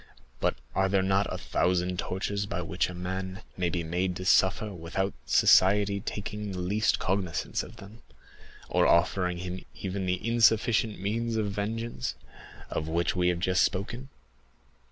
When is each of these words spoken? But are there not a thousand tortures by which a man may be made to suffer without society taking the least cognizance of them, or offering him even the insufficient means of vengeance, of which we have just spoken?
But 0.39 0.55
are 0.73 0.89
there 0.89 1.03
not 1.03 1.31
a 1.31 1.37
thousand 1.37 1.99
tortures 1.99 2.47
by 2.47 2.63
which 2.63 2.89
a 2.89 2.95
man 2.95 3.43
may 3.55 3.69
be 3.69 3.83
made 3.83 4.15
to 4.15 4.25
suffer 4.25 4.73
without 4.73 5.13
society 5.27 5.99
taking 5.99 6.53
the 6.53 6.57
least 6.57 6.97
cognizance 6.97 7.61
of 7.61 7.75
them, 7.75 8.01
or 8.67 8.87
offering 8.87 9.37
him 9.37 9.63
even 9.75 10.07
the 10.07 10.27
insufficient 10.27 10.99
means 10.99 11.35
of 11.35 11.51
vengeance, 11.51 12.15
of 12.71 12.87
which 12.87 13.15
we 13.15 13.27
have 13.27 13.37
just 13.39 13.61
spoken? 13.61 14.09